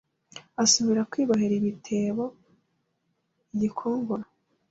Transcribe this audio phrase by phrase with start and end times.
[0.63, 2.25] asubira kwibohera ibitebo
[3.53, 4.25] i Gikongoro